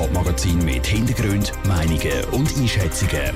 [0.00, 3.34] Top-Magazin mit Hintergrund, Meinungen und Einschätzungen.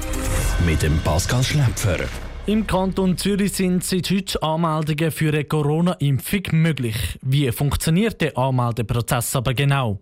[0.65, 1.99] Mit dem Pascal Schläpfer.
[2.47, 7.19] Im Kanton Zürich sind seit heute Anmeldungen für eine Corona-Impfung möglich.
[7.21, 10.01] Wie funktioniert der Anmeldeprozess aber genau?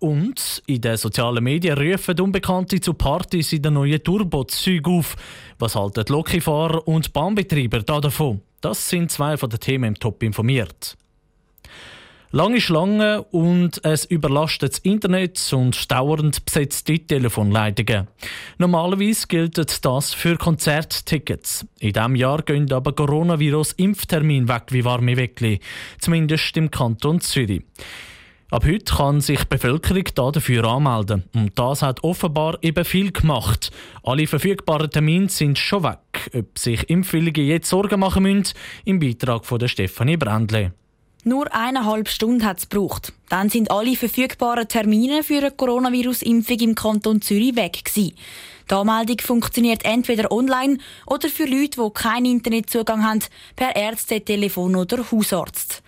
[0.00, 5.14] Und in den sozialen Medien rufen Unbekannte zu Partys in den neuen Turbozügen auf.
[5.60, 8.40] Was halten Lokifahrer und Bahnbetreiber davon?
[8.60, 10.96] Das sind zwei von den Themen im Top informiert.
[12.32, 18.06] Lange Schlangen und ein überlastetes Internet und dauernd besetzte Telefonleitungen.
[18.56, 21.66] Normalerweise gilt das für Konzerttickets.
[21.80, 25.58] In diesem Jahr gehen aber Coronavirus-Impftermin weg wie warme Weckli.
[25.98, 27.64] Zumindest im Kanton Zürich.
[28.52, 31.24] Ab heute kann sich die Bevölkerung dafür anmelden.
[31.34, 33.72] Und das hat offenbar eben viel gemacht.
[34.04, 36.30] Alle verfügbaren Termine sind schon weg.
[36.32, 38.54] Ob sich Impfwillige jetzt Sorgen machen müssen,
[38.84, 40.74] im Beitrag von Stefanie Brändle.
[41.22, 43.12] Nur eineinhalb Stunden hat es gebraucht.
[43.28, 48.14] Dann sind alle verfügbaren Termine für eine Coronavirus-Impfung im Kanton Zürich weg gewesen.
[48.70, 53.20] Die Anmeldung funktioniert entweder online oder für Leute, die keinen Internetzugang haben,
[53.54, 55.82] per Ärzte, Telefon oder Hausarzt.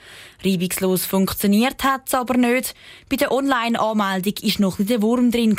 [0.45, 2.75] Reibungslos funktioniert hat es aber nicht.
[3.09, 5.57] Bei der Online-Anmeldung war noch der Wurm drin,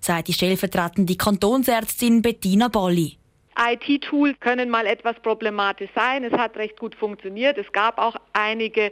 [0.00, 3.16] sagt die stellvertretende Kantonsärztin Bettina Balli.
[3.58, 6.24] IT-Tools können mal etwas problematisch sein.
[6.24, 7.58] Es hat recht gut funktioniert.
[7.58, 8.90] Es gab auch einige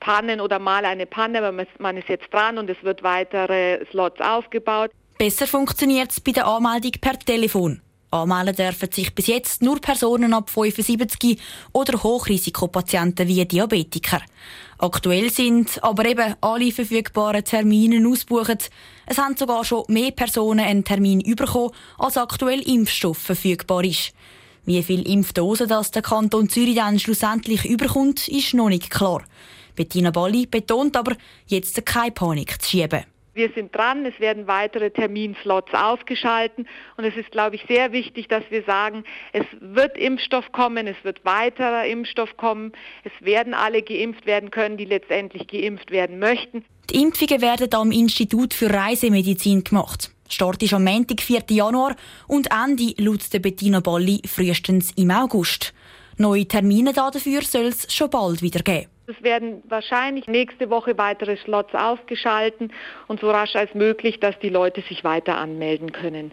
[0.00, 4.20] Pannen oder mal eine Panne, aber man ist jetzt dran und es wird weitere Slots
[4.20, 4.90] aufgebaut.
[5.18, 7.80] Besser funktioniert es bei der Anmeldung per Telefon.
[8.14, 11.40] Anmelden dürfen sich bis jetzt nur Personen ab 75
[11.72, 14.22] oder Hochrisikopatienten wie Diabetiker.
[14.78, 18.70] Aktuell sind aber eben alle verfügbaren Termine ausgebucht.
[19.06, 24.12] Es haben sogar schon mehr Personen einen Termin bekommen, als aktuell Impfstoff verfügbar ist.
[24.64, 29.22] Wie viele Impfdosen das der Kanton Zürich dann schlussendlich überkommt, ist noch nicht klar.
[29.74, 33.04] Bettina Balli betont aber, jetzt keine Panik zu schieben.
[33.34, 38.28] Wir sind dran, es werden weitere Terminslots aufgeschalten und es ist, glaube ich, sehr wichtig,
[38.28, 42.72] dass wir sagen, es wird Impfstoff kommen, es wird weiterer Impfstoff kommen,
[43.02, 46.64] es werden alle geimpft werden können, die letztendlich geimpft werden möchten.
[46.90, 50.12] Die Impfungen werden am Institut für Reisemedizin gemacht.
[50.28, 51.42] Start ist am Montag, 4.
[51.50, 51.96] Januar
[52.28, 55.74] und Ende laut der Bettina Balli frühestens im August.
[56.18, 58.93] Neue Termine dafür soll es schon bald wieder geben.
[59.06, 62.72] Es werden wahrscheinlich nächste Woche weitere Slots aufgeschalten
[63.06, 66.32] und so rasch als möglich, dass die Leute sich weiter anmelden können.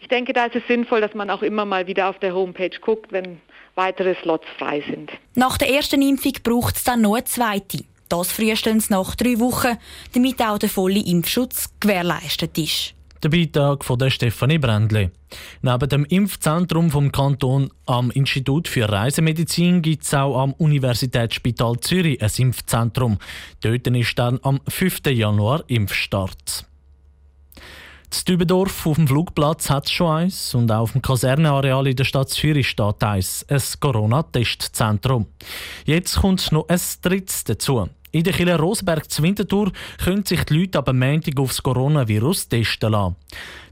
[0.00, 2.76] Ich denke, da ist es sinnvoll, dass man auch immer mal wieder auf der Homepage
[2.80, 3.40] guckt, wenn
[3.76, 5.10] weitere Slots frei sind.
[5.36, 7.84] Nach der ersten Impfung braucht es dann noch eine zweite.
[8.08, 9.78] Das frühestens nach drei Wochen,
[10.12, 12.94] damit auch der volle Impfschutz gewährleistet ist.
[13.22, 15.12] Der Beitrag von der Stefanie Brändle.
[15.60, 22.20] Neben dem Impfzentrum vom Kanton am Institut für Reisemedizin gibt es auch am Universitätsspital Zürich
[22.20, 23.18] ein Impfzentrum.
[23.60, 25.02] Dort ist dann am 5.
[25.06, 26.66] Januar Impfstart.
[27.54, 31.96] In Dübendorf auf dem Flugplatz hat es schon eins und auch auf dem Kaserneareal in
[31.96, 35.26] der Stadt Zürich steht eins, ein Corona-Testzentrum.
[35.84, 37.88] Jetzt kommt noch ein drittes dazu.
[38.14, 39.72] In der Kille Rosenberg zu Winterthur
[40.04, 43.16] können sich die Leute aber Montag aufs Coronavirus testen lassen.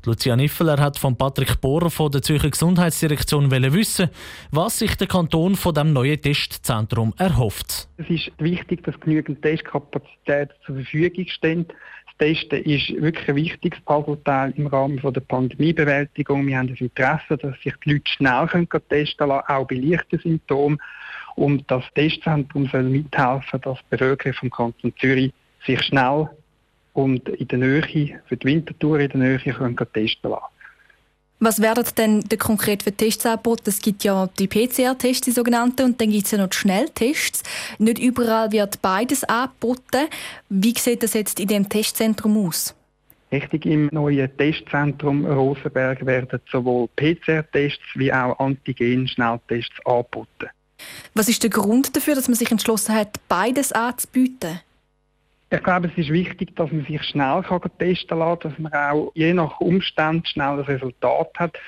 [0.06, 4.08] Lucia Niffeler hat von Patrick Bohrer von der Zürcher Gesundheitsdirektion wissen,
[4.50, 7.86] was sich der Kanton von dem neuen Testzentrum erhofft.
[7.98, 11.66] Es ist wichtig, dass genügend Testkapazität zur Verfügung stehen.
[12.06, 16.46] Das Testen ist wirklich ein wichtiges Puzzleteil im Rahmen der Pandemiebewältigung.
[16.46, 20.78] Wir haben das Interesse, dass sich die Leute schnell testen können, auch bei leichten Symptomen.
[21.36, 25.32] Und das Testzentrum soll mithelfen, dass die Bevölkerung vom Kanton Zürich
[25.66, 26.28] sich schnell
[26.92, 30.44] und in der Nähe, für die Wintertour in der Nähe können testen lassen.
[31.42, 33.62] Was werden denn konkret für Tests angeboten?
[33.66, 37.42] Es gibt ja die PCR-Tests, die sogenannten, und dann gibt es ja noch die Schnelltests.
[37.78, 40.08] Nicht überall wird beides angeboten.
[40.50, 42.74] Wie sieht das jetzt in dem Testzentrum aus?
[43.32, 50.50] Richtig, im neuen Testzentrum Rosenberg werden sowohl PCR-Tests wie auch Antigen-Schnelltests angeboten.
[51.14, 54.60] Was ist der Grund dafür, dass man sich entschlossen hat, beides anzubieten?
[55.52, 57.42] Ich glaube, es ist wichtig, dass man sich schnell
[57.78, 61.58] testen kann, dass man auch je nach Umstand schnell das Resultat hat.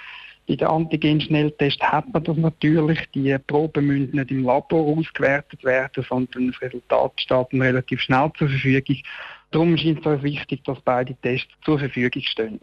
[0.47, 3.01] Bei den Antigen-Schnelltests hat man das natürlich.
[3.15, 8.49] Die Proben müssen nicht im Labor ausgewertet werden, sondern das Resultat steht relativ schnell zur
[8.49, 8.97] Verfügung.
[9.51, 12.61] Darum scheint es uns wichtig, dass beide Tests zur Verfügung stehen.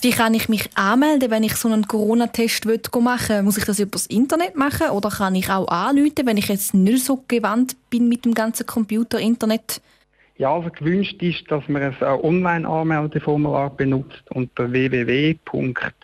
[0.00, 3.42] Wie kann ich mich anmelden, wenn ich so einen Corona-Test machen will?
[3.42, 6.74] Muss ich das über das Internet machen oder kann ich auch anrufen, wenn ich jetzt
[6.74, 9.80] nicht so gewandt bin mit dem ganzen Computer, Internet?
[10.38, 16.01] Ja, also gewünscht ist, dass man ein Online-Anmeldeformular benutzt unter www.rosenberg.ch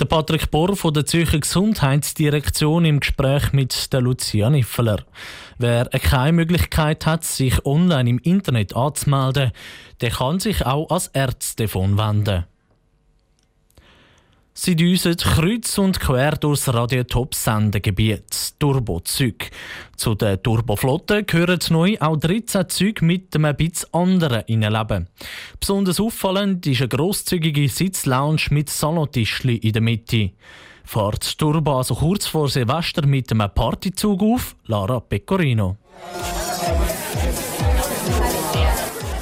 [0.00, 5.02] Der Patrick Bohr von der Zürcher Gesundheitsdirektion im Gespräch mit der Lucia Niffeler.
[5.58, 9.50] Wer keine Möglichkeit hat, sich online im Internet anzumelden,
[10.00, 12.44] der kann sich auch als Ärztefon wenden.
[14.60, 19.50] Sie düsen kreuz und quer durchs Radio-Top-Sendegebiet Turbozüg.
[19.94, 25.06] Zu der Turboflotte gehören neu auch 13 Züge mit einem bisschen anderen Innenleben.
[25.60, 30.32] Besonders auffallend ist eine grosszügige Sitzlounge mit Salotischli in der Mitte.
[30.82, 35.76] Fahrt Turbo also kurz vor Silvester mit einem Partyzug auf, Lara Pecorino.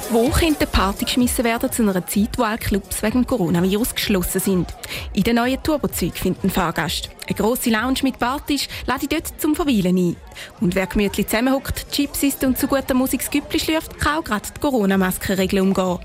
[0.09, 4.73] Wo könnte Party geschmissen werden zu einer Zeit, wo alle Clubs wegen Coronavirus geschlossen sind?
[5.13, 7.09] In den neuen Turbozügen findet ein Fahrgast.
[7.27, 10.15] Eine grosse Lounge mit Partys lade dort zum Verweilen ein.
[10.61, 13.59] Und wer gemütlich zusammenhockt, Chips isst und zu guter Musik das Güppli
[13.99, 15.99] kann auch gerade die Corona-Maskenregeln umgehen.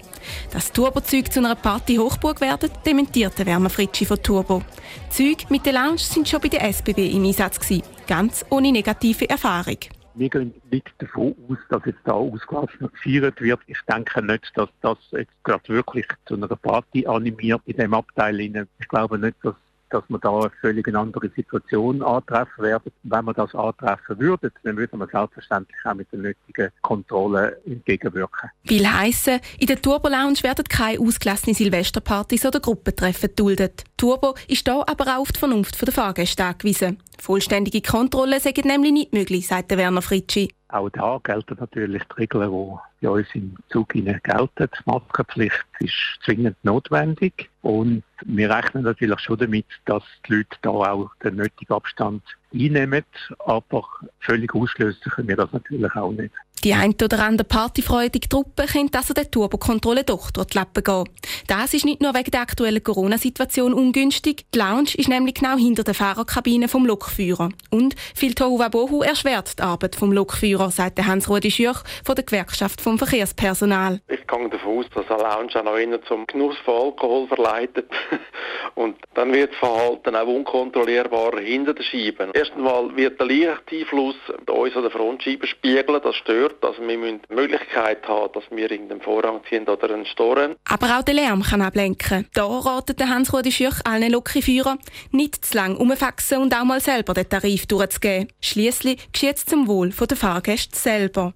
[0.51, 4.63] Dass Turbozüge zu einer Party-Hochburg werden, dementierte Werner Fritschi von Turbo.
[5.11, 8.73] Die Züge mit der Lounge sind schon bei der SBB im Einsatz gewesen, ganz ohne
[8.73, 9.79] negative Erfahrung.
[10.14, 13.61] Wir gehen nicht davon aus, dass jetzt da ausgelassen gefeiert wird.
[13.67, 18.41] Ich denke nicht, dass das jetzt gerade wirklich zu einer Party animiert in dem Abteil.
[18.41, 19.55] Ich glaube nicht, dass
[19.93, 22.93] dass wir da eine völlig andere Situation antreffen werden.
[23.03, 28.50] Wenn wir das antreffen würden, dann würden wir selbstverständlich auch mit den nötigen Kontrollen entgegenwirken.
[28.65, 33.85] Will heissen, in der Turbo Lounge werden keine ausgelassenen Silvesterpartys oder Gruppentreffen geduldet.
[33.97, 36.99] Turbo ist da aber auch auf die Vernunft der Fahrgäste angewiesen.
[37.19, 40.53] Vollständige Kontrollen sind nämlich nicht möglich, sagt Werner Fritschi.
[40.69, 44.51] Auch da gelten natürlich die Regeln, die bei uns im Zug gelten.
[44.59, 45.95] Die Maskenpflicht ist
[46.25, 47.51] zwingend notwendig.
[47.63, 52.23] Und wir rechnen natürlich schon damit, dass die Leute da auch den nötigen Abstand
[52.55, 53.05] einnehmen.
[53.41, 53.85] Aber
[54.21, 56.33] völlig auslösen können wir das natürlich auch nicht.
[56.64, 61.09] Die ein oder andere partyfreudige Truppe könnte also der Turbokontrolle doch durch die Lappen gehen.
[61.49, 64.47] Das ist nicht nur wegen der aktuellen Corona-Situation ungünstig.
[64.55, 67.49] Die Lounge ist nämlich genau hinter der Fahrerkabine vom Lokführer.
[67.70, 72.97] Und viel Tohuwabohu erschwert die Arbeit vom Lokführer, sagt Hans-Rudi Schürch von der Gewerkschaft vom
[72.97, 74.00] Verkehrspersonal.
[74.06, 77.91] Ich gehe davon aus, dass eine Lounge auch noch eher zum Genuss von Alkohol verleitet.
[78.76, 82.31] Und dann wird das Verhalten auch unkontrollierbar hinter den Scheiben.
[82.35, 82.62] Erstens
[82.94, 84.17] wird der Lichteinfluss
[84.49, 86.52] uns an der Frontscheibe spiegeln, das stört.
[86.61, 90.57] Also wir müssen die Möglichkeit haben, dass wir irgendeinen Vorhang ziehen oder einen Storen.
[90.65, 92.29] Aber auch der Lärm kann ablenken.
[92.35, 94.79] Da ratet Hans-Rudi Schürch allen Lokführern,
[95.11, 98.29] nicht zu lange umfaxen und auch mal selber den Tarif durchzugeben.
[98.41, 101.35] Schliesslich geschieht es zum Wohl der Fahrgäste selber.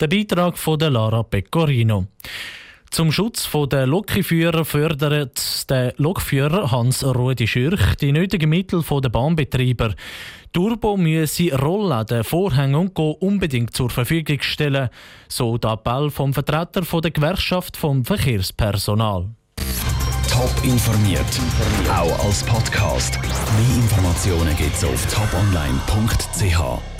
[0.00, 2.06] Der Beitrag von Lara Pecorino.
[2.96, 9.92] Zum Schutz der Lokführer fördert der Lokführer Hans-Rudi Schürch die nötigen Mittel der Bahnbetreiber.
[10.50, 14.88] Turbo müsse Rollladen, Vorhänge und Go unbedingt zur Verfügung stellen,
[15.28, 19.28] so der Appell vom Vertreter der Gewerkschaft vom Verkehrspersonal.
[20.30, 21.20] Top informiert,
[21.94, 23.20] auch als Podcast.
[23.20, 26.95] Mehr Informationen gibt es auf toponline.ch.